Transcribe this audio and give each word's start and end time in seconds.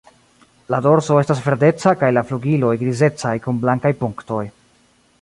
Lo 0.73 0.79
dorso 0.85 1.17
estas 1.23 1.43
verdeca 1.49 1.93
kaj 2.05 2.11
la 2.19 2.25
flugiloj 2.31 2.75
grizecaj 2.85 3.37
kun 3.45 3.63
blankaj 3.67 3.97
punktoj. 4.05 4.45